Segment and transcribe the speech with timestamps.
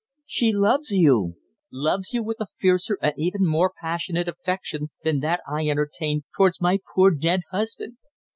[0.25, 1.35] "She loves you
[1.71, 6.59] loves you with a fiercer and even more passionate affection than that I entertained towards
[6.59, 7.97] my poor dead husband.